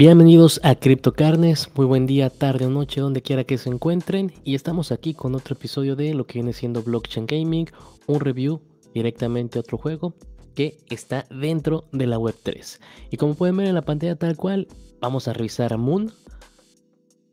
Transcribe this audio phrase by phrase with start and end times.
[0.00, 4.32] Bienvenidos a Carnes, muy buen día, tarde o noche, donde quiera que se encuentren.
[4.44, 7.66] Y estamos aquí con otro episodio de lo que viene siendo Blockchain Gaming,
[8.06, 8.62] un review
[8.94, 10.14] directamente a otro juego
[10.54, 12.80] que está dentro de la Web3.
[13.10, 14.68] Y como pueden ver en la pantalla tal cual,
[15.02, 16.10] vamos a revisar a Moon.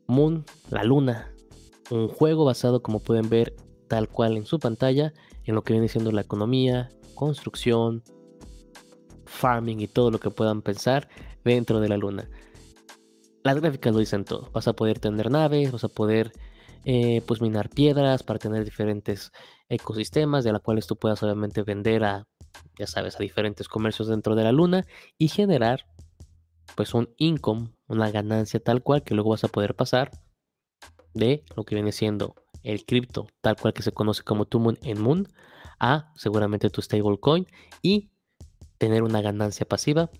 [0.06, 1.32] Moon, la luna,
[1.90, 3.56] un juego basado como pueden ver
[3.88, 8.02] tal cual en su pantalla, en lo que viene siendo la economía, construcción,
[9.24, 11.08] farming y todo lo que puedan pensar
[11.44, 12.28] dentro de la luna
[13.42, 14.50] las gráficas lo dicen todo.
[14.52, 16.32] Vas a poder tener naves, vas a poder
[16.84, 19.32] eh, pues minar piedras para tener diferentes
[19.68, 22.26] ecosistemas de las cuales tú puedas obviamente vender a,
[22.78, 24.86] ya sabes, a diferentes comercios dentro de la luna
[25.18, 25.86] y generar
[26.74, 30.10] pues un income, una ganancia tal cual que luego vas a poder pasar
[31.14, 34.78] de lo que viene siendo el cripto tal cual que se conoce como tu Moon
[34.82, 35.28] en Moon
[35.80, 37.46] a seguramente tu stablecoin
[37.82, 38.10] y
[38.78, 40.10] tener una ganancia pasiva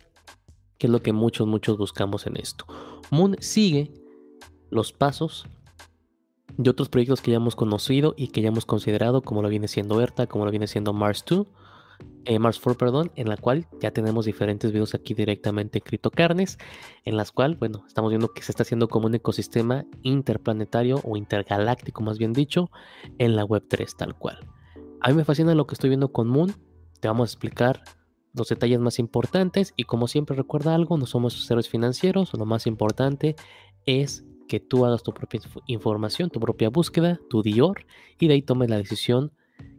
[0.79, 2.67] que es lo que muchos, muchos buscamos en esto.
[3.11, 3.93] Moon sigue
[4.71, 5.47] los pasos
[6.57, 9.69] de otros proyectos que ya hemos conocido y que ya hemos considerado, como lo viene
[9.69, 11.47] siendo ERTA, como lo viene siendo Mars 2,
[12.25, 16.59] eh, Mars 4, perdón, en la cual ya tenemos diferentes videos aquí directamente en CryptoCarnes,
[17.05, 21.17] en las cuales, bueno, estamos viendo que se está haciendo como un ecosistema interplanetario o
[21.17, 22.71] intergaláctico, más bien dicho,
[23.19, 24.39] en la Web3, tal cual.
[25.01, 26.55] A mí me fascina lo que estoy viendo con Moon,
[27.01, 27.83] te vamos a explicar
[28.39, 32.67] los detalles más importantes y como siempre recuerda algo, no somos héroes financieros, lo más
[32.67, 33.37] importante
[33.87, 37.87] es que tú hagas tu propia información, tu propia búsqueda, tu Dior
[38.19, 39.33] y de ahí tomes la decisión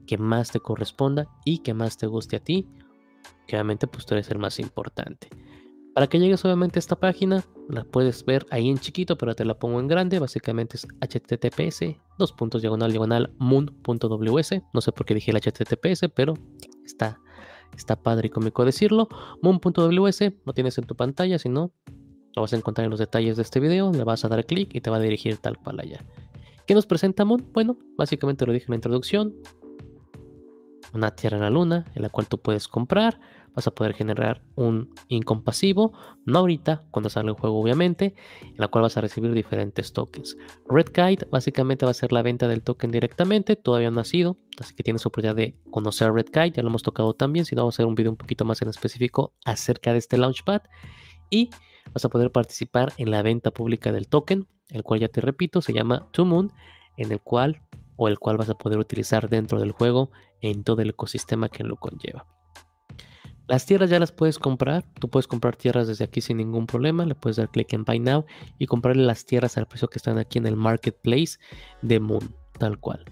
[0.05, 2.67] que más te corresponda y que más te guste a ti,
[3.47, 5.29] que obviamente pues tú eres el más importante.
[5.93, 9.43] Para que llegues obviamente a esta página, la puedes ver ahí en chiquito, pero te
[9.43, 10.19] la pongo en grande.
[10.19, 14.49] Básicamente es https, dos puntos diagonal diagonal moon.ws.
[14.73, 16.35] No sé por qué dije el https, pero
[16.85, 17.19] está
[17.75, 19.07] Está padre y cómico decirlo.
[19.41, 21.71] Moon.ws lo tienes en tu pantalla, si no,
[22.35, 23.91] lo vas a encontrar en los detalles de este video.
[23.91, 26.03] Le vas a dar clic y te va a dirigir tal cual allá.
[26.67, 27.49] ¿Qué nos presenta Moon?
[27.53, 29.33] Bueno, básicamente lo dije en la introducción.
[30.93, 33.19] Una tierra en la luna, en la cual tú puedes comprar
[33.53, 35.93] vas a poder generar un incompasivo,
[36.25, 40.37] no ahorita, cuando salga el juego obviamente, en la cual vas a recibir diferentes tokens.
[40.67, 44.37] Red Kite básicamente va a ser la venta del token directamente, todavía no ha sido,
[44.59, 47.61] así que tienes oportunidad de conocer Red Kite, ya lo hemos tocado también, si no
[47.63, 50.61] vamos a hacer un video un poquito más en específico acerca de este Launchpad
[51.29, 51.49] y
[51.93, 55.61] vas a poder participar en la venta pública del token, el cual ya te repito,
[55.61, 56.51] se llama To Moon,
[56.97, 57.61] en el cual
[57.95, 60.11] o el cual vas a poder utilizar dentro del juego
[60.41, 62.25] en todo el ecosistema que lo conlleva.
[63.49, 64.85] Las tierras ya las puedes comprar.
[64.99, 67.03] Tú puedes comprar tierras desde aquí sin ningún problema.
[67.03, 68.25] Le puedes dar clic en Buy Now
[68.59, 71.39] y comprarle las tierras al precio que están aquí en el Marketplace
[71.81, 73.03] de Moon, tal cual.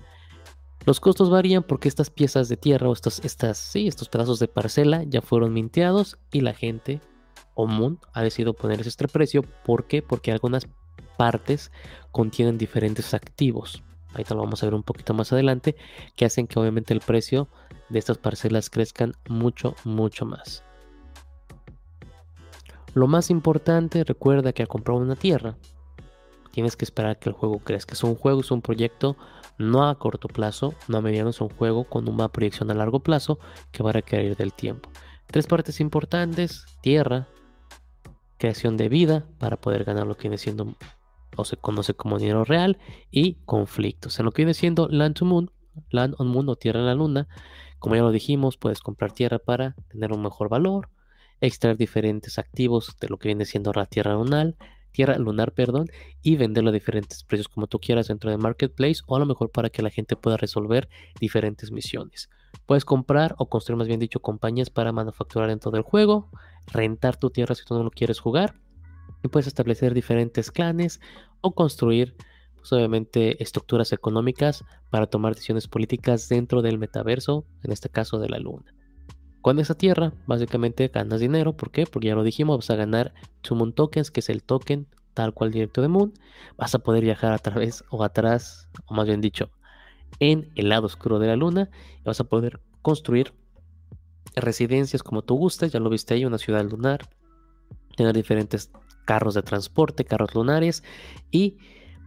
[0.86, 4.48] Los costos varían porque estas piezas de tierra o estos, estas, sí, estos pedazos de
[4.48, 7.02] parcela ya fueron minteados y la gente
[7.56, 9.42] o Moon ha decidido ponerles este precio.
[9.66, 10.04] ¿Por qué?
[10.04, 10.68] Porque algunas
[11.18, 11.72] partes
[12.12, 13.84] contienen diferentes activos.
[14.12, 15.76] Ahorita lo vamos a ver un poquito más adelante,
[16.16, 17.48] que hacen que obviamente el precio
[17.90, 20.64] de estas parcelas crezcan mucho, mucho más.
[22.94, 25.56] Lo más importante, recuerda que al comprar una tierra,
[26.52, 27.94] tienes que esperar que el juego crezca.
[27.94, 29.16] Es un juego, es un proyecto
[29.60, 33.00] no a corto plazo, no a mediano, es un juego con una proyección a largo
[33.02, 33.38] plazo
[33.72, 34.90] que va a requerir del tiempo.
[35.28, 37.28] Tres partes importantes, tierra,
[38.38, 40.76] creación de vida para poder ganar lo que viene siendo
[41.36, 42.78] o se conoce como dinero real
[43.12, 44.20] y conflictos.
[44.20, 45.52] En lo que viene siendo Land to Moon,
[45.90, 47.28] Land on Moon o Tierra en la Luna,
[47.80, 50.90] como ya lo dijimos, puedes comprar tierra para tener un mejor valor,
[51.42, 54.56] extraer diferentes activos de lo que viene siendo la tierra lunar,
[54.92, 55.90] tierra lunar, perdón,
[56.24, 59.52] y venderlo a diferentes precios como tú quieras dentro del marketplace o a lo mejor
[59.52, 60.90] para que la gente pueda resolver
[61.20, 62.30] diferentes misiones.
[62.66, 66.30] Puedes comprar o construir, más bien dicho, compañías para manufacturar dentro del juego,
[66.66, 68.56] rentar tu tierra si tú no lo quieres jugar
[69.24, 71.00] y puedes establecer diferentes clanes
[71.42, 72.16] o construir
[72.56, 78.30] pues, obviamente estructuras económicas para tomar decisiones políticas dentro del metaverso, en este caso de
[78.30, 78.74] la luna.
[79.42, 81.56] Con esa tierra, básicamente ganas dinero.
[81.56, 81.86] ¿Por qué?
[81.86, 85.34] Porque ya lo dijimos, vas a ganar Two Moon Tokens, que es el token tal
[85.34, 86.14] cual directo de Moon.
[86.58, 89.50] Vas a poder viajar a través o atrás, o más bien dicho,
[90.20, 91.70] en el lado oscuro de la luna.
[92.02, 93.34] Y vas a poder construir
[94.36, 95.72] residencias como tú gustes.
[95.72, 97.10] Ya lo viste ahí, una ciudad lunar.
[97.96, 98.70] Tener diferentes
[99.08, 100.84] carros de transporte, carros lunares
[101.32, 101.58] y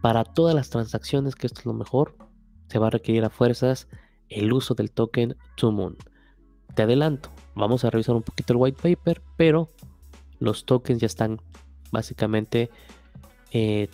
[0.01, 2.15] para todas las transacciones, que esto es lo mejor,
[2.67, 3.87] se va a requerir a fuerzas
[4.29, 5.97] el uso del token ToMoon.
[6.75, 9.71] Te adelanto, vamos a revisar un poquito el white paper, pero
[10.39, 11.41] los tokens ya están
[11.91, 12.69] básicamente
[13.51, 13.89] eh,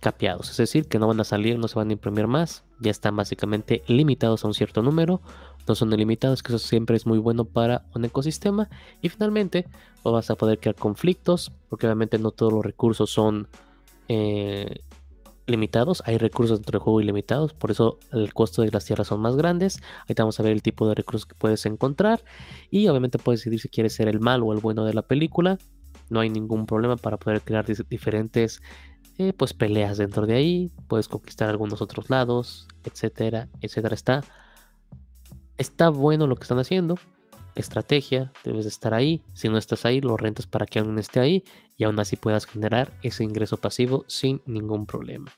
[0.00, 2.90] capeados, es decir, que no van a salir, no se van a imprimir más, ya
[2.90, 5.20] están básicamente limitados a un cierto número
[5.68, 8.68] no son ilimitados, que eso siempre es muy bueno para un ecosistema.
[9.02, 9.66] Y finalmente,
[10.02, 13.48] pues, vas a poder crear conflictos, porque obviamente no todos los recursos son
[14.08, 14.80] eh,
[15.46, 19.20] limitados, hay recursos dentro del juego ilimitados, por eso el costo de las tierras son
[19.20, 19.80] más grandes.
[20.08, 22.22] Ahí vamos a ver el tipo de recursos que puedes encontrar
[22.70, 25.58] y obviamente puedes decidir si quieres ser el mal o el bueno de la película.
[26.10, 28.62] No hay ningún problema para poder crear diferentes
[29.18, 33.94] eh, pues peleas dentro de ahí, puedes conquistar algunos otros lados, etcétera, etcétera.
[33.94, 34.22] Está,
[35.58, 36.98] está bueno lo que están haciendo.
[37.54, 39.22] Estrategia, debes de estar ahí.
[39.34, 41.44] Si no estás ahí, lo rentas para que alguien esté ahí
[41.76, 45.30] y aún así puedas generar ese ingreso pasivo sin ningún problema.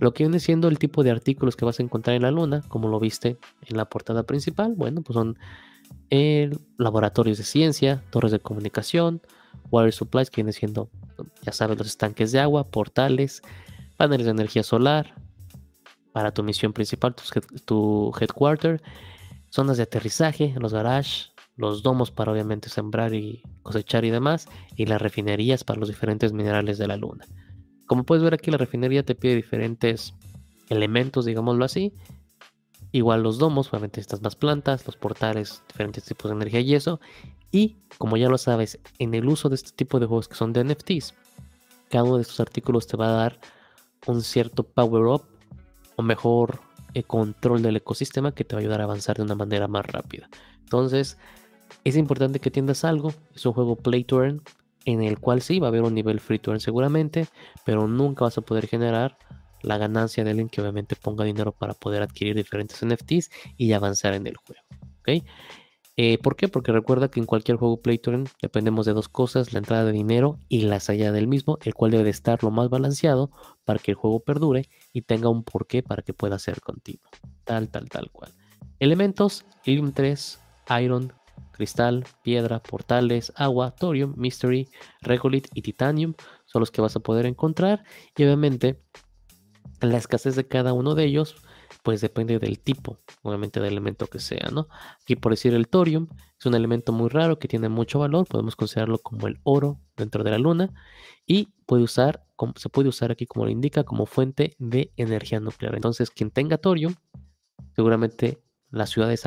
[0.00, 2.62] Lo que viene siendo el tipo de artículos que vas a encontrar en la luna,
[2.68, 5.38] como lo viste en la portada principal, bueno, pues son
[6.10, 9.20] eh, laboratorios de ciencia, torres de comunicación,
[9.70, 10.88] water supplies, que viene siendo,
[11.42, 13.42] ya sabes, los estanques de agua, portales,
[13.96, 15.14] paneles de energía solar,
[16.12, 17.22] para tu misión principal, tu,
[17.64, 18.82] tu headquarter,
[19.52, 24.86] zonas de aterrizaje, los garages, los domos para obviamente sembrar y cosechar y demás, y
[24.86, 27.26] las refinerías para los diferentes minerales de la luna.
[27.86, 30.14] Como puedes ver aquí, la refinería te pide diferentes
[30.70, 31.92] elementos, digámoslo así.
[32.92, 36.98] Igual los domos, obviamente estas más plantas, los portales, diferentes tipos de energía y eso.
[37.50, 40.54] Y como ya lo sabes, en el uso de este tipo de juegos que son
[40.54, 41.14] de NFTs,
[41.90, 43.40] cada uno de estos artículos te va a dar
[44.06, 45.24] un cierto power up
[45.96, 46.60] o mejor
[46.94, 49.86] eh, control del ecosistema que te va a ayudar a avanzar de una manera más
[49.86, 50.28] rápida.
[50.60, 51.18] Entonces,
[51.84, 53.12] es importante que entiendas algo.
[53.34, 54.42] Es un juego play to earn
[54.84, 57.26] en el cual sí va a haber un nivel free to earn seguramente,
[57.64, 59.16] pero nunca vas a poder generar
[59.62, 64.14] la ganancia de alguien que obviamente ponga dinero para poder adquirir diferentes NFTs y avanzar
[64.14, 64.62] en el juego.
[65.96, 66.48] Eh, ¿Por qué?
[66.48, 69.84] Porque recuerda que en cualquier juego play to earn dependemos de dos cosas, la entrada
[69.84, 73.30] de dinero y la salida del mismo, el cual debe de estar lo más balanceado
[73.64, 77.08] para que el juego perdure y tenga un porqué para que pueda ser continuo.
[77.44, 78.32] Tal, tal, tal cual.
[78.78, 80.40] Elementos, Ilium 3,
[80.80, 81.12] Iron,
[81.52, 84.68] cristal, piedra, portales, agua, thorium, mystery,
[85.00, 86.14] regolith y titanium
[86.46, 87.84] son los que vas a poder encontrar.
[88.16, 88.80] Y obviamente
[89.80, 91.36] la escasez de cada uno de ellos
[91.82, 94.68] pues depende del tipo, obviamente del elemento que sea, ¿no?
[95.02, 96.08] Aquí por decir el thorium
[96.38, 100.24] es un elemento muy raro que tiene mucho valor, podemos considerarlo como el oro dentro
[100.24, 100.72] de la luna
[101.26, 102.24] y puede usar,
[102.56, 105.74] se puede usar aquí como lo indica, como fuente de energía nuclear.
[105.74, 106.94] Entonces, quien tenga thorium
[107.74, 109.24] seguramente las ciudades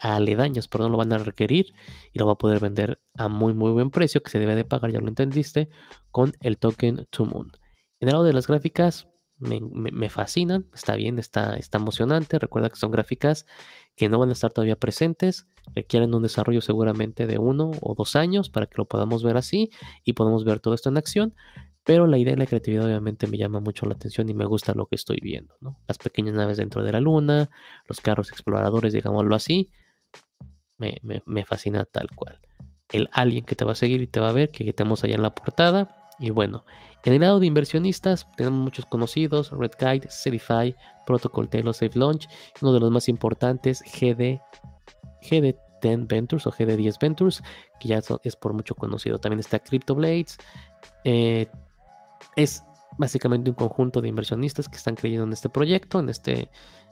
[0.00, 1.74] aledañas, perdón, lo van a requerir
[2.12, 4.64] y lo va a poder vender a muy muy buen precio que se debe de
[4.64, 5.68] pagar, ya lo entendiste,
[6.10, 7.52] con el token To Moon.
[8.00, 9.06] En el lado de las gráficas
[9.38, 13.46] me, fascinan, está bien, está, está emocionante, recuerda que son gráficas
[13.96, 18.16] que no van a estar todavía presentes, requieren un desarrollo seguramente de uno o dos
[18.16, 19.70] años para que lo podamos ver así
[20.04, 21.34] y podamos ver todo esto en acción,
[21.84, 24.74] pero la idea y la creatividad obviamente me llama mucho la atención y me gusta
[24.74, 25.56] lo que estoy viendo.
[25.86, 27.50] Las pequeñas naves dentro de la luna,
[27.86, 29.70] los carros exploradores, digámoslo así,
[30.76, 32.40] me, me, fascina tal cual.
[32.90, 35.14] El alien que te va a seguir y te va a ver, que tenemos allá
[35.14, 36.10] en la portada.
[36.18, 36.64] Y bueno,
[37.04, 40.74] en el lado de inversionistas tenemos muchos conocidos, Red Guide, Certify,
[41.06, 42.28] Protocol Taylor Safe Launch,
[42.60, 44.40] uno de los más importantes, GD,
[45.22, 47.42] GD10 Ventures o GD10 Ventures,
[47.80, 49.18] que ya es por mucho conocido.
[49.18, 50.38] También está CryptoBlades,
[51.04, 51.48] eh,
[52.36, 52.62] es
[52.98, 56.50] básicamente un conjunto de inversionistas que están creyendo en este proyecto, en este,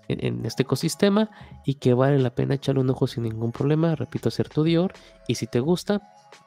[0.09, 1.31] en, este ecosistema
[1.65, 3.95] y que vale la pena echarle un ojo sin ningún problema.
[3.95, 4.93] Repito, hacer tu Dior
[5.29, 6.03] y si te gusta,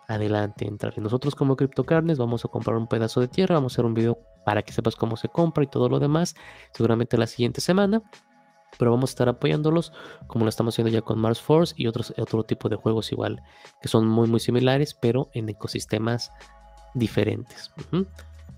[0.07, 0.97] adelante, entrar.
[0.99, 4.19] Nosotros como CryptoCarnes vamos a comprar un pedazo de tierra, vamos a hacer un video
[4.45, 6.35] para que sepas cómo se compra y todo lo demás,
[6.73, 8.01] seguramente la siguiente semana.
[8.77, 9.91] Pero vamos a estar apoyándolos
[10.27, 13.41] como lo estamos haciendo ya con Mars Force y otros, otro tipo de juegos igual,
[13.81, 16.31] que son muy muy similares, pero en ecosistemas
[16.93, 17.71] diferentes.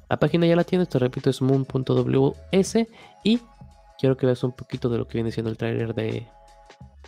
[0.09, 2.75] La página ya la tienes, te repito, es moon.ws
[3.23, 3.39] y
[4.01, 6.27] quiero que veas un poquito de lo que viene siendo el trailer de,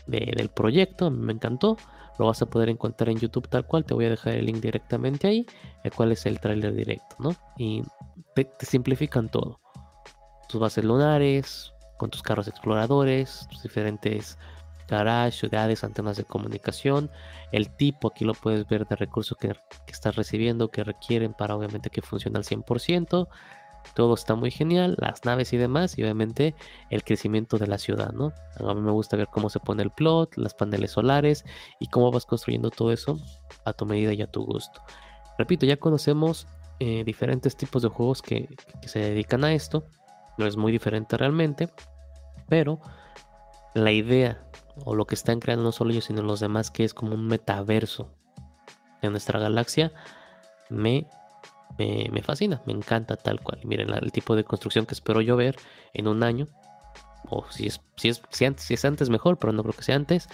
[0.05, 1.09] del proyecto.
[1.09, 1.75] me encantó.
[2.19, 3.83] Lo vas a poder encontrar en YouTube tal cual.
[3.83, 5.47] Te voy a dejar el link directamente ahí,
[5.83, 7.35] el cual es el trailer directo, ¿no?
[7.57, 7.81] Y
[8.35, 9.59] te, simplifican todo.
[10.47, 14.37] Tus bases lunares, con tus carros exploradores, tus diferentes
[14.87, 17.09] garage, ciudades, antenas de comunicación,
[17.51, 19.55] el tipo, aquí lo puedes ver de recursos que,
[19.87, 23.27] estás recibiendo, que requieren para obviamente que funcione al 100%.
[23.93, 26.55] Todo está muy genial, las naves y demás, y obviamente
[26.89, 28.33] el crecimiento de la ciudad, ¿no?
[28.57, 31.45] A mí me gusta ver cómo se pone el plot, las paneles solares
[31.79, 33.19] y cómo vas construyendo todo eso
[33.65, 34.81] a tu medida y a tu gusto.
[35.37, 36.47] Repito, ya conocemos
[36.79, 38.47] eh, diferentes tipos de juegos que,
[38.81, 39.85] que se dedican a esto.
[40.37, 41.69] No es muy diferente realmente,
[42.49, 42.79] pero
[43.73, 44.43] la idea
[44.85, 47.27] o lo que están creando no solo ellos, sino los demás, que es como un
[47.27, 48.09] metaverso
[49.01, 49.91] de nuestra galaxia,
[50.69, 51.07] me,
[51.77, 53.59] me, fascina, me encanta tal cual.
[53.63, 55.55] miren el tipo de construcción que espero yo ver
[55.93, 56.47] en un año,
[57.29, 59.95] o si es, si es, si antes, es antes mejor, pero no creo que sea
[59.95, 60.27] antes.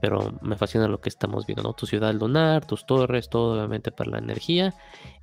[0.00, 1.72] pero me fascina lo que estamos viendo, ¿no?
[1.72, 4.74] Tu ciudad lunar, tus torres, todo obviamente para la energía.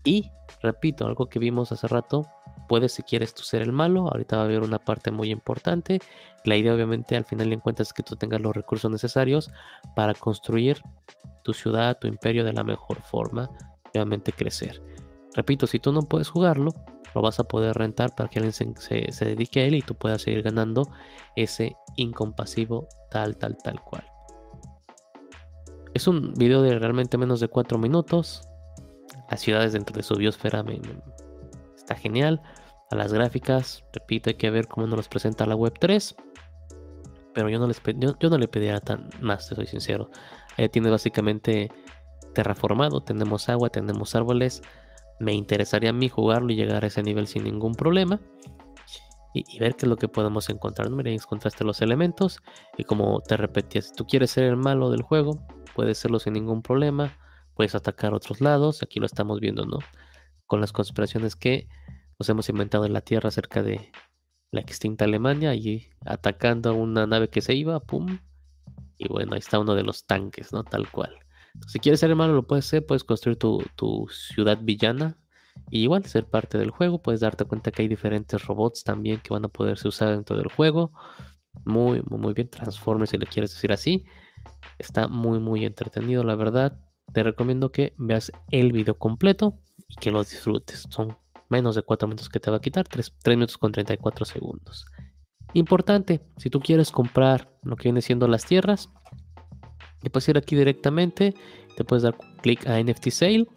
[0.03, 2.25] Y, repito, algo que vimos hace rato,
[2.67, 5.99] puedes si quieres tú ser el malo, ahorita va a haber una parte muy importante.
[6.45, 9.51] La idea obviamente al final de cuentas es que tú tengas los recursos necesarios
[9.95, 10.81] para construir
[11.43, 13.49] tu ciudad, tu imperio de la mejor forma,
[13.89, 14.81] obviamente crecer.
[15.35, 16.73] Repito, si tú no puedes jugarlo,
[17.13, 20.21] lo vas a poder rentar para que alguien se, dedique a él y tú puedas
[20.21, 20.89] seguir ganando
[21.35, 24.05] ese incompasivo tal, tal, tal cual.
[25.93, 28.47] Es un video de realmente menos de 4 minutos.
[29.29, 30.63] Las ciudades dentro de su biosfera
[31.75, 32.41] está genial.
[32.89, 36.15] A las gráficas, repito, hay que ver cómo nos los presenta la web 3.
[37.33, 40.09] Pero yo no, les yo, no le pediría tan más, te soy sincero.
[40.57, 41.71] Ahí tiene básicamente
[42.33, 44.61] terraformado, tenemos agua, tenemos árboles.
[45.21, 48.19] Me interesaría a mí jugarlo y llegar a ese nivel sin ningún problema.
[49.33, 50.89] Y, ver qué es lo que podemos encontrar.
[50.89, 52.39] Miren, encontraste los elementos.
[52.77, 56.33] Y como te repetía, si tú quieres ser el malo del juego, puedes serlo sin
[56.33, 57.17] ningún problema,
[57.53, 59.79] puedes atacar otros lados, aquí lo estamos viendo, ¿no?
[60.47, 61.67] Con las conspiraciones que
[62.19, 63.91] nos hemos inventado en la Tierra cerca de
[64.51, 68.19] la extinta Alemania y atacando a una nave que se iba, ¡pum!
[68.97, 70.63] Y bueno, ahí está uno de los tanques, ¿no?
[70.63, 71.17] Tal cual.
[71.67, 75.17] Si quieres ser hermano, lo puedes hacer, puedes construir tu, tu ciudad villana,
[75.69, 79.33] y igual ser parte del juego, puedes darte cuenta que hay diferentes robots también que
[79.33, 80.91] van a poderse usar dentro del juego.
[81.65, 84.05] Muy, muy, muy bien, Transformers si le quieres decir así.
[84.79, 86.79] Está muy, muy entretenido, la verdad.
[87.13, 90.87] Te recomiendo que veas el video completo y que lo disfrutes.
[90.89, 91.17] Son
[91.49, 94.85] menos de 4 minutos que te va a quitar, 3, minutos con 34 segundos.
[95.53, 98.89] Importante, si tú quieres comprar lo que viene siendo las tierras,
[100.01, 101.33] te puedes ir aquí directamente,
[101.75, 103.47] te puedes dar clic a NFT Sale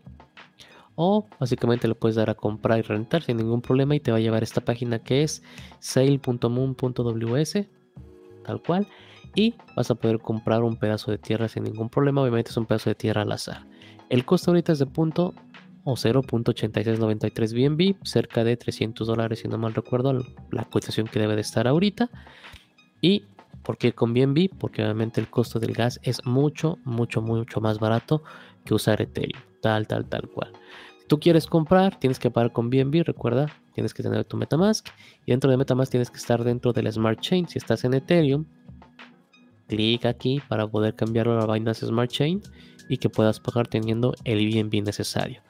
[0.97, 4.19] o básicamente le puedes dar a comprar y rentar sin ningún problema y te va
[4.19, 5.43] a llevar a esta página que es
[5.81, 7.55] sale.moon.ws
[8.45, 8.87] tal cual
[9.35, 12.23] y vas a poder comprar un pedazo de tierra sin ningún problema.
[12.23, 13.67] Obviamente es un pedazo de tierra al azar.
[14.09, 15.35] El costo ahorita es de punto
[15.83, 21.35] o 0.8693 BNB, cerca de 300 dólares si no mal recuerdo la cotización que debe
[21.35, 22.11] de estar ahorita.
[23.01, 23.25] ¿Y
[23.65, 24.51] por qué con BNB?
[24.59, 28.23] Porque obviamente el costo del gas es mucho, mucho, mucho más barato
[28.65, 30.53] que usar Ethereum, tal, tal, tal cual.
[31.01, 34.87] Si tú quieres comprar, tienes que pagar con BNB, recuerda, tienes que tener tu MetaMask
[35.27, 37.49] y dentro de MetaMask tienes que estar dentro del Smart Chain.
[37.49, 38.45] Si estás en Ethereum,
[39.67, 42.43] clic aquí para poder cambiarlo a Binance Smart Chain
[42.89, 45.43] y que puedas pagar teniendo el BNB necesario.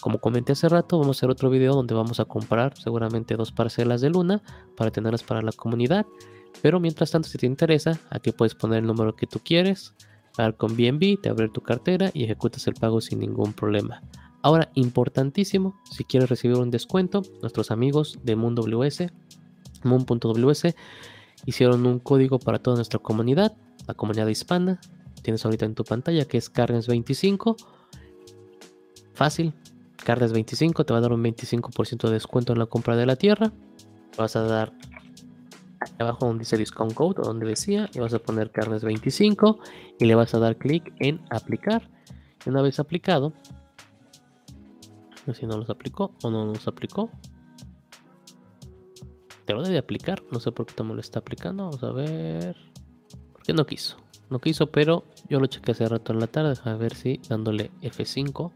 [0.00, 3.52] Como comenté hace rato, vamos a hacer otro video donde vamos a comprar seguramente dos
[3.52, 4.42] parcelas de Luna
[4.76, 6.06] para tenerlas para la comunidad.
[6.62, 9.94] Pero mientras tanto, si te interesa, aquí puedes poner el número que tú quieres,
[10.36, 14.02] pagar con BNB, te abre tu cartera y ejecutas el pago sin ningún problema.
[14.42, 19.04] Ahora, importantísimo, si quieres recibir un descuento, nuestros amigos de MoonWS,
[19.84, 20.74] Moon.ws,
[21.46, 24.80] hicieron un código para toda nuestra comunidad, la comunidad hispana.
[25.22, 27.56] Tienes ahorita en tu pantalla que es Carnes25.
[29.12, 29.52] Fácil,
[30.04, 33.52] Carnes25 te va a dar un 25% de descuento en la compra de la tierra.
[34.16, 34.72] Vas a dar
[35.98, 39.58] abajo donde dice discount code o donde decía y vas a poner Carnes25
[39.98, 41.88] y le vas a dar clic en aplicar.
[42.46, 43.32] Una vez aplicado,
[45.26, 47.10] no sé si no los aplicó o no los aplicó,
[49.52, 50.22] lo debe aplicar.
[50.30, 51.64] No sé por qué me lo está aplicando.
[51.64, 52.56] Vamos a ver.
[53.32, 53.96] ¿Por qué no quiso?
[54.28, 56.54] No quiso, pero yo lo chequé hace rato en la tarde.
[56.64, 58.52] A ver si dándole F5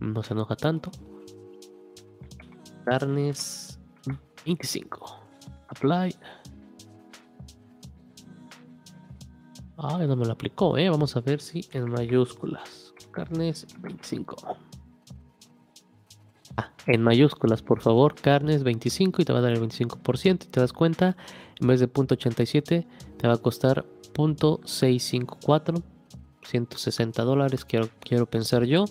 [0.00, 0.90] no se enoja tanto.
[2.84, 3.78] Carnes
[4.44, 5.19] 25.
[5.70, 6.14] Apply.
[9.78, 10.90] Ah, no me lo aplicó, eh.
[10.90, 12.92] Vamos a ver si en mayúsculas.
[13.12, 14.58] Carnes 25
[16.86, 20.44] en mayúsculas, por favor, carnes 25 y te va a dar el 25%.
[20.44, 21.16] Y te das cuenta,
[21.60, 22.86] en vez de .87
[23.16, 23.84] te va a costar
[24.14, 25.82] .654,
[26.42, 28.84] 160 dólares, quiero, quiero pensar yo.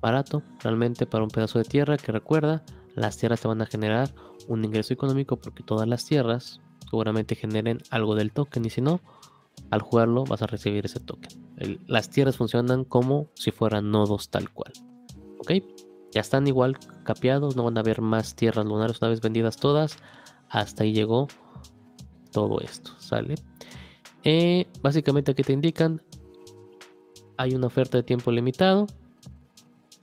[0.00, 2.62] Barato, realmente para un pedazo de tierra que recuerda,
[2.94, 4.14] las tierras te van a generar
[4.48, 9.00] un ingreso económico porque todas las tierras seguramente generen algo del token y si no,
[9.70, 11.30] al jugarlo vas a recibir ese token.
[11.86, 14.72] las tierras funcionan como si fueran nodos tal cual.
[15.38, 15.52] ¿Ok?
[16.12, 19.96] Ya están igual capeados, no van a haber más tierras lunares una vez vendidas todas.
[20.48, 21.28] Hasta ahí llegó
[22.30, 23.36] todo esto, ¿sale?
[24.24, 26.02] Eh, básicamente aquí te indican,
[27.38, 28.86] hay una oferta de tiempo limitado.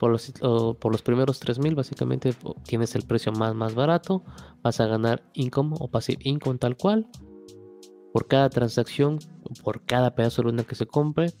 [0.00, 4.24] Por los, por los primeros 3000 básicamente tienes el precio más, más barato.
[4.62, 7.06] Vas a ganar income o passive income tal cual.
[8.10, 9.18] Por cada transacción,
[9.62, 11.34] por cada pedazo de luna que se compre,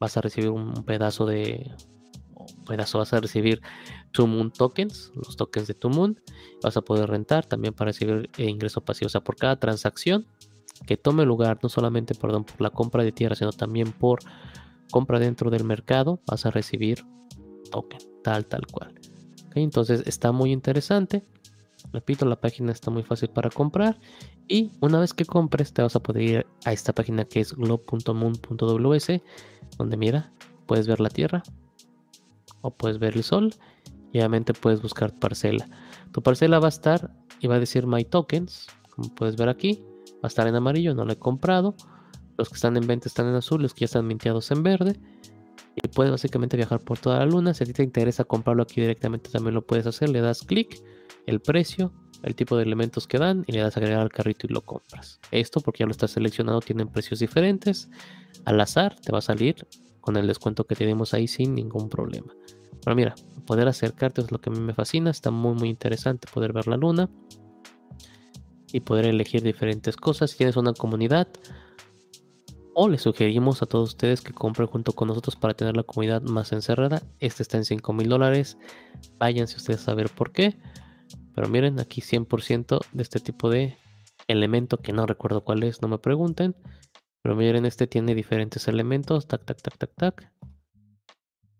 [0.00, 1.70] vas a recibir un pedazo de
[2.66, 3.60] pedazo vas a recibir
[4.18, 6.20] Moon tokens, los tokens de Moon
[6.62, 9.06] Vas a poder rentar también para recibir eh, ingreso pasivo.
[9.06, 10.26] O sea, por cada transacción
[10.86, 14.18] que tome lugar no solamente perdón, por la compra de tierra, sino también por
[14.90, 17.04] compra dentro del mercado, vas a recibir
[17.70, 18.94] token, tal, tal cual.
[19.54, 21.24] Entonces está muy interesante.
[21.92, 23.98] Repito, la página está muy fácil para comprar.
[24.48, 27.52] Y una vez que compres, te vas a poder ir a esta página que es
[27.54, 29.08] globe.moon.ws,
[29.78, 30.32] donde mira,
[30.66, 31.42] puedes ver la Tierra
[32.60, 33.54] o puedes ver el Sol.
[34.12, 35.68] Y obviamente puedes buscar tu parcela.
[36.12, 39.84] Tu parcela va a estar y va a decir My Tokens, como puedes ver aquí.
[40.16, 41.74] Va a estar en amarillo, no lo he comprado.
[42.36, 44.96] Los que están en venta están en azul, los que ya están minteados en verde.
[45.76, 47.54] Y puedes básicamente viajar por toda la luna.
[47.54, 50.08] Si a ti te interesa comprarlo aquí directamente, también lo puedes hacer.
[50.08, 50.82] Le das clic,
[51.26, 54.46] el precio, el tipo de elementos que dan y le das a agregar al carrito
[54.46, 55.20] y lo compras.
[55.30, 57.88] Esto porque ya lo estás seleccionado, tienen precios diferentes.
[58.44, 59.66] Al azar te va a salir
[60.00, 62.34] con el descuento que tenemos ahí sin ningún problema.
[62.82, 63.14] Pero mira,
[63.46, 65.10] poder acercarte es lo que a mí me fascina.
[65.10, 67.10] Está muy muy interesante poder ver la luna
[68.72, 70.30] y poder elegir diferentes cosas.
[70.30, 71.28] Si tienes una comunidad,
[72.74, 76.22] o les sugerimos a todos ustedes que compren junto con nosotros para tener la comunidad
[76.22, 77.02] más encerrada.
[77.18, 78.58] Este está en 5 mil dólares.
[79.18, 80.56] Váyanse ustedes a saber por qué.
[81.34, 83.76] Pero miren, aquí 100% de este tipo de
[84.28, 86.54] elemento que no recuerdo cuál es, no me pregunten.
[87.22, 89.26] Pero miren, este tiene diferentes elementos.
[89.26, 90.32] Tac, tac, tac, tac, tac.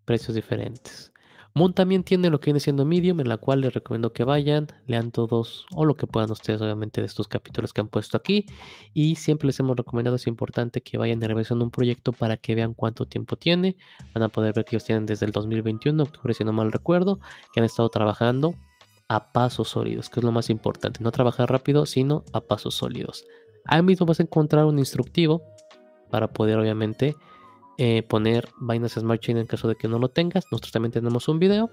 [0.05, 1.10] Precios diferentes.
[1.53, 4.67] Moon también tiene lo que viene siendo Medium, en la cual les recomiendo que vayan,
[4.87, 8.45] lean todos o lo que puedan ustedes, obviamente, de estos capítulos que han puesto aquí.
[8.93, 12.73] Y siempre les hemos recomendado, es importante que vayan revisando un proyecto para que vean
[12.73, 13.75] cuánto tiempo tiene.
[14.13, 17.19] Van a poder ver que ellos tienen desde el 2021, octubre, si no mal recuerdo,
[17.53, 18.55] que han estado trabajando
[19.09, 21.03] a pasos sólidos, que es lo más importante.
[21.03, 23.25] No trabajar rápido, sino a pasos sólidos.
[23.65, 25.43] Ahí mismo vas a encontrar un instructivo
[26.09, 27.15] para poder, obviamente,
[27.83, 30.45] eh, poner Binance Smart Chain en caso de que no lo tengas.
[30.51, 31.71] Nosotros también tenemos un video,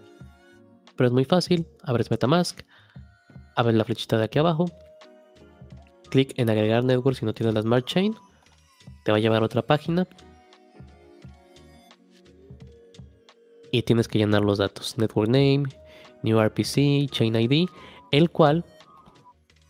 [0.96, 1.66] pero es muy fácil.
[1.82, 2.62] Abres MetaMask,
[3.54, 4.64] abres la flechita de aquí abajo,
[6.08, 8.16] clic en agregar network si no tienes la Smart Chain,
[9.04, 10.08] te va a llevar a otra página
[13.70, 15.64] y tienes que llenar los datos: Network Name,
[16.22, 17.68] New RPC, Chain ID,
[18.12, 18.64] el cual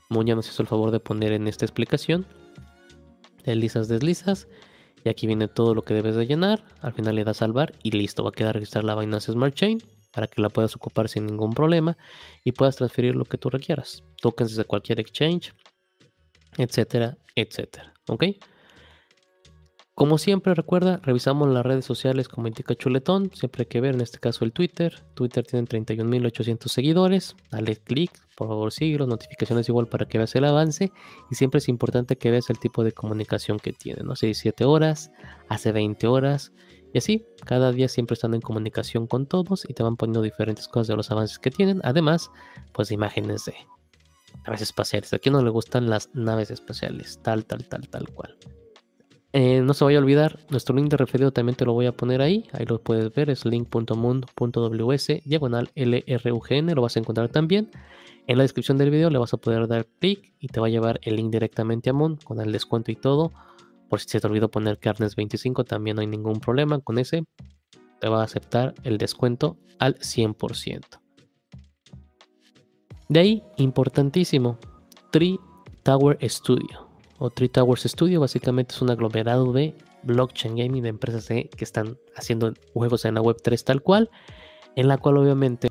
[0.09, 2.27] Moña nos hizo el favor de poner en esta explicación.
[3.45, 4.47] Deslizas, deslizas
[5.05, 6.65] y aquí viene todo lo que debes de llenar.
[6.81, 8.23] Al final le das salvar y listo.
[8.23, 9.83] Va a quedar registrar la Binance Smart Chain
[10.13, 11.97] para que la puedas ocupar sin ningún problema
[12.45, 14.03] y puedas transferir lo que tú requieras.
[14.21, 15.55] Tokens desde cualquier exchange,
[16.57, 17.95] etcétera, etcétera.
[18.09, 18.25] ¿Ok?
[19.99, 23.33] Como siempre, recuerda, revisamos las redes sociales como indica Chuletón.
[23.35, 25.03] Siempre hay que ver, en este caso, el Twitter.
[25.15, 27.35] Twitter tiene 31.800 seguidores.
[27.51, 29.09] Dale clic, por favor, síguelo.
[29.09, 30.93] Notificaciones igual para que veas el avance.
[31.33, 34.05] Y siempre es importante que veas el tipo de comunicación que tiene.
[34.05, 34.13] ¿no?
[34.13, 35.11] Hace 17 horas,
[35.49, 36.53] hace 20 horas.
[36.95, 40.69] Y así, cada día siempre están en comunicación con todos y te van poniendo diferentes
[40.69, 41.81] cosas de los avances que tienen.
[41.83, 42.31] Además,
[42.73, 43.57] pues imágenes de
[44.47, 45.13] naves espaciales.
[45.13, 48.39] A quien no le gustan las naves espaciales, tal, tal, tal, tal cual.
[49.41, 51.93] Eh, no se vaya a olvidar, nuestro link de referido también te lo voy a
[51.93, 52.49] poner ahí.
[52.51, 57.71] Ahí lo puedes ver, es link.mundo.ws, diagonal LRUGN, lo vas a encontrar también.
[58.27, 60.71] En la descripción del video le vas a poder dar clic y te va a
[60.71, 63.31] llevar el link directamente a Moon con el descuento y todo.
[63.89, 67.23] Por si se te olvidó poner Carnes 25, también no hay ningún problema con ese.
[68.01, 70.83] Te va a aceptar el descuento al 100%.
[73.09, 74.59] De ahí, importantísimo,
[75.13, 75.39] Tree
[75.85, 76.88] Tower Studio
[77.19, 78.21] o Three Towers Studio.
[78.21, 83.21] Básicamente es un aglomerado de blockchain gaming de empresas que están haciendo juegos en la
[83.21, 84.11] web 3 tal cual,
[84.77, 85.69] en la cual obviamente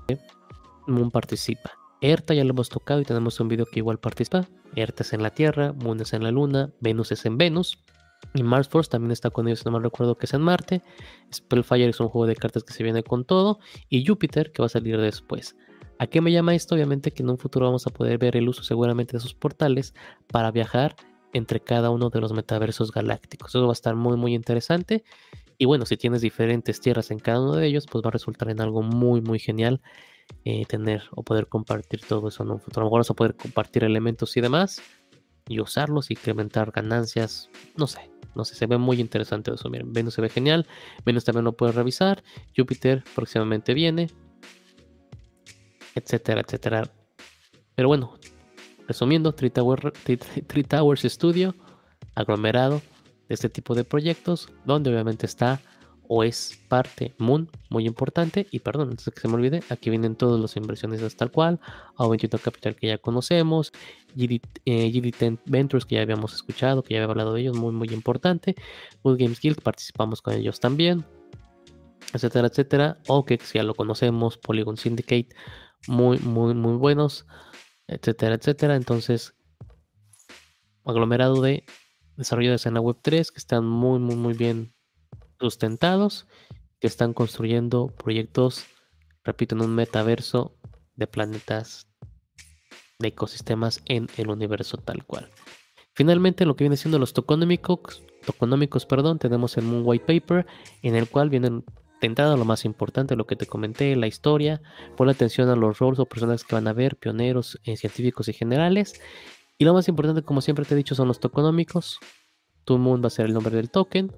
[0.86, 1.72] Moon participa.
[2.02, 4.48] ERTA ya lo hemos tocado y tenemos un video que igual participa.
[4.76, 7.80] ERTA es en la Tierra, Moon es en la Luna, Venus es en Venus.
[8.34, 10.82] Y Mars Force también está con ellos, no me recuerdo que es en Marte.
[11.34, 13.60] Spellfire es un juego de cartas que se viene con todo.
[13.90, 15.56] Y Júpiter que va a salir después.
[16.00, 16.76] ¿A qué me llama esto?
[16.76, 19.96] Obviamente que en un futuro vamos a poder ver el uso seguramente de esos portales
[20.28, 20.96] para viajar
[21.38, 23.52] entre cada uno de los metaversos galácticos.
[23.52, 25.04] Eso va a estar muy muy interesante.
[25.58, 28.50] Y bueno, si tienes diferentes tierras en cada uno de ellos, pues va a resultar
[28.50, 29.82] en algo muy muy genial
[30.46, 32.82] eh, tener o poder compartir todo eso en un futuro.
[32.82, 34.82] A lo mejor vas a poder compartir elementos y demás
[35.48, 37.50] y usarlos incrementar ganancias.
[37.76, 39.70] No sé, no sé, se ve muy interesante eso.
[39.70, 40.68] Miren, Venus se ve genial.
[41.06, 42.24] Venus también lo puedes revisar.
[42.56, 44.10] Júpiter próximamente viene.
[45.96, 46.92] Etcétera, etcétera.
[47.76, 48.14] Pero bueno,
[48.88, 51.56] Resumiendo, Three, Towers Studio,
[52.16, 52.82] aglomerado
[53.28, 55.60] de este tipo de proyectos, donde obviamente está
[56.10, 58.48] o es parte Moon, muy importante.
[58.50, 61.60] Y perdón, antes de que se me olvide, aquí vienen todos los inversionistas tal cual,
[61.98, 63.74] A21 Capital que ya conocemos,
[64.16, 67.90] GD, eh, Ventures que ya habíamos escuchado, que ya había hablado de ellos, muy muy
[67.90, 68.56] importante.
[69.04, 71.04] Wood Games Guild, participamos con ellos también,
[72.14, 72.98] etcétera, etcétera.
[73.26, 75.30] que ya lo conocemos, Polygon Syndicate,
[75.88, 77.26] muy muy muy buenos
[77.88, 78.76] etcétera, etcétera.
[78.76, 79.36] Entonces,
[80.86, 81.66] aglomerado de
[82.16, 84.74] desarrolladas en la web 3 que están muy, muy, muy bien
[85.40, 86.28] sustentados,
[86.80, 88.66] que están construyendo proyectos,
[89.24, 90.58] repito, en un metaverso
[90.96, 91.88] de planetas,
[93.00, 95.30] de ecosistemas en el universo tal cual.
[95.94, 100.46] Finalmente, lo que viene siendo los tokenómicos, tokenómicos perdón, tenemos el Moon White Paper,
[100.82, 101.64] en el cual vienen
[102.02, 104.62] de entrada lo más importante, lo que te comenté, la historia,
[104.96, 108.34] pon atención a los roles o personas que van a ver, pioneros, eh, científicos y
[108.34, 109.00] generales.
[109.58, 112.00] Y lo más importante, como siempre te he dicho, son los tokenómicos.
[112.66, 114.12] Tu Moon va a ser el nombre del token.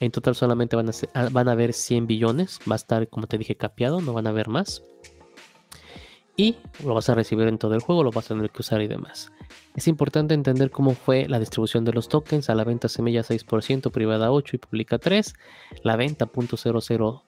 [0.00, 2.58] En total solamente van a, ser, ah, van a haber 100 billones.
[2.68, 4.82] Va a estar, como te dije, capeado, no van a haber más.
[6.36, 8.82] Y lo vas a recibir en todo el juego, lo vas a tener que usar
[8.82, 9.30] y demás.
[9.76, 12.50] Es importante entender cómo fue la distribución de los tokens.
[12.50, 15.34] A la venta semilla 6%, privada 8 y pública 3.
[15.82, 17.22] La venta .0002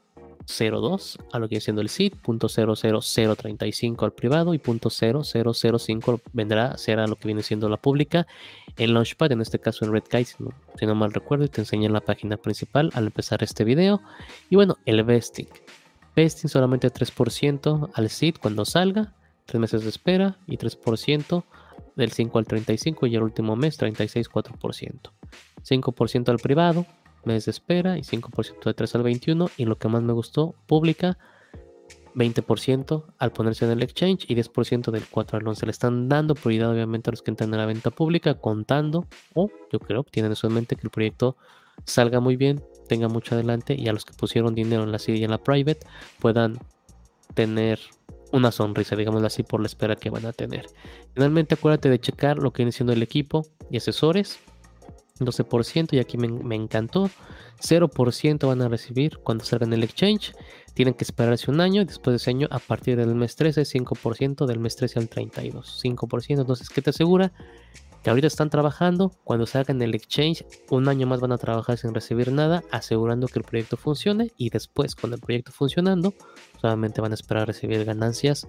[1.32, 7.16] a lo que viene siendo el seed, .00035 al privado y .0005 vendrá, será lo
[7.16, 8.26] que viene siendo la pública.
[8.76, 11.86] El Launchpad, en este caso en Red si no, si mal recuerdo, y te enseñé
[11.86, 14.00] en la página principal al empezar este video.
[14.48, 15.48] Y bueno, el vesting.
[16.16, 19.12] Vesting solamente 3% al seed cuando salga,
[19.44, 21.44] 3 meses de espera y 3%
[21.94, 25.12] del 5 al 35 y el último mes 36,4%.
[25.62, 26.86] 5% al privado,
[27.24, 30.54] mes de espera y 5% de 3 al 21 y lo que más me gustó,
[30.66, 31.18] pública
[32.14, 35.66] 20% al ponerse en el exchange y 10% del 4 al 11.
[35.66, 39.50] Le están dando prioridad obviamente a los que entran en la venta pública contando o
[39.70, 41.36] yo creo tienen eso en mente que el proyecto
[41.84, 45.18] salga muy bien, tenga mucho adelante y a los que pusieron dinero en la CD
[45.18, 45.80] y en la private
[46.18, 46.58] puedan
[47.34, 47.78] tener
[48.32, 50.66] una sonrisa, digámoslo así, por la espera que van a tener.
[51.14, 54.38] Finalmente, acuérdate de checar lo que viene siendo el equipo y asesores.
[55.20, 57.10] 12% y aquí me, encantó.
[57.62, 60.34] 0% van a recibir cuando salgan el exchange.
[60.74, 61.84] Tienen que esperarse un año.
[61.84, 65.80] Después de ese año, a partir del mes 13, 5% del mes 13 al 32.
[65.82, 66.40] 5%.
[66.40, 67.32] Entonces, ¿qué te asegura?
[68.06, 69.10] Que ahorita están trabajando.
[69.24, 73.40] Cuando salgan el exchange, un año más van a trabajar sin recibir nada, asegurando que
[73.40, 74.30] el proyecto funcione.
[74.36, 76.14] Y después, con el proyecto funcionando,
[76.60, 78.46] solamente van a esperar recibir ganancias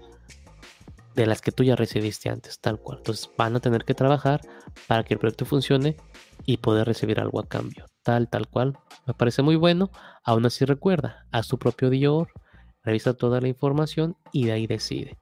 [1.15, 2.99] de las que tú ya recibiste antes, tal cual.
[2.99, 4.41] Entonces van a tener que trabajar
[4.85, 5.97] para que el proyecto funcione
[6.45, 8.77] y poder recibir algo a cambio, tal, tal cual.
[9.07, 9.89] Me parece muy bueno.
[10.23, 12.27] Aún así recuerda, haz tu propio Dior,
[12.83, 15.17] revisa toda la información y de ahí decide.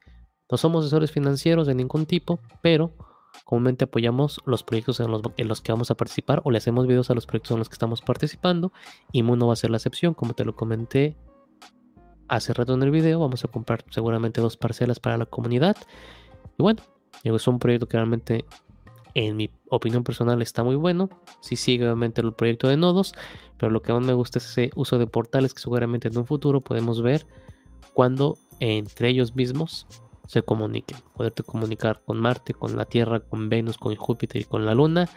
[0.51, 2.97] No somos asesores financieros de ningún tipo, pero
[3.45, 5.11] comúnmente apoyamos los proyectos en
[5.47, 7.73] los, que vamos a participar o le hacemos videos a los proyectos en los que
[7.73, 8.73] estamos participando
[9.11, 11.15] y Muno va a ser la excepción, como te lo comenté
[12.27, 13.19] hace rato en el video.
[13.19, 15.77] Vamos a comprar seguramente dos parcelas para la comunidad.
[16.57, 16.81] Y bueno,
[17.23, 18.45] es un proyecto que realmente,
[19.13, 21.09] en mi opinión personal, está muy bueno.
[21.39, 23.13] Si sigue obviamente el proyecto de nodos,
[23.59, 26.25] pero lo que más me gusta es ese uso de portales que seguramente en un
[26.25, 27.27] futuro podemos ver
[27.93, 29.85] cuando entre ellos mismos
[30.27, 30.97] se comuniquen.
[31.15, 35.09] Poderte comunicar con Marte, con la Tierra, con Venus, con Júpiter y con la Luna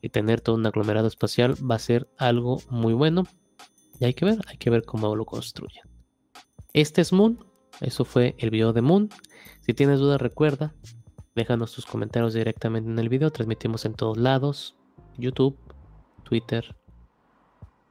[0.00, 3.24] y tener todo un aglomerado espacial va a ser algo muy bueno.
[4.00, 5.84] Y hay que ver, hay que ver cómo lo construyen.
[6.72, 7.44] Este es Moon.
[7.80, 9.08] Eso fue el video de Moon.
[9.60, 10.74] Si tienes dudas, recuerda,
[11.34, 13.30] déjanos tus comentarios directamente en el video.
[13.30, 14.76] Transmitimos en todos lados:
[15.16, 15.56] YouTube,
[16.24, 16.76] Twitter,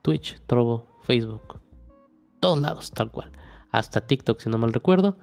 [0.01, 1.61] Twitch, Trovo, Facebook.
[2.39, 3.31] Todos lados, tal cual.
[3.71, 5.17] Hasta TikTok, si no mal recuerdo.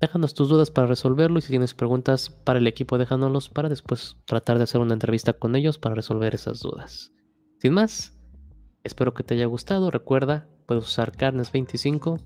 [0.00, 4.16] Déjanos tus dudas para resolverlo y si tienes preguntas para el equipo, déjanoslos para después
[4.26, 7.12] tratar de hacer una entrevista con ellos para resolver esas dudas.
[7.60, 8.14] Sin más,
[8.84, 9.90] espero que te haya gustado.
[9.90, 12.18] Recuerda, puedes usar Carnes 25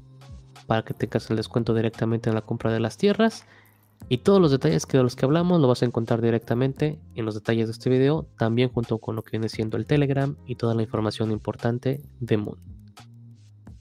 [0.67, 3.47] para que tengas el descuento directamente en la compra de las tierras.
[4.09, 7.25] Y todos los detalles que de los que hablamos lo vas a encontrar directamente en
[7.25, 10.57] los detalles de este video, también junto con lo que viene siendo el Telegram y
[10.57, 12.59] toda la información importante de Moon.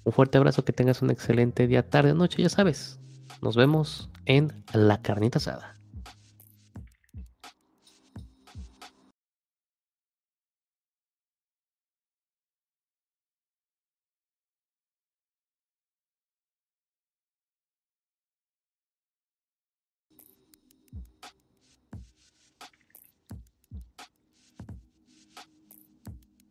[0.03, 2.99] Un fuerte abrazo, que tengas un excelente día, tarde, noche, ya sabes.
[3.41, 5.73] Nos vemos en la carnita asada.